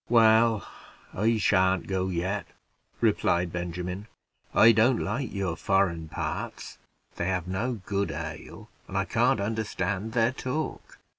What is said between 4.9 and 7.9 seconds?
like your foreign parts; they have no